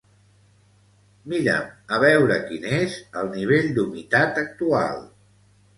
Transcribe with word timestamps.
Mira'm 1.33 1.69
a 1.97 2.01
veure 2.05 2.41
quin 2.49 2.67
és 2.81 2.99
el 3.23 3.33
nivell 3.37 3.73
d'humitat 3.79 4.45
actual. 4.49 5.07